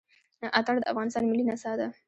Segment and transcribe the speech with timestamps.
[0.59, 1.87] اتڼ د افغانستان ملي نڅا ده.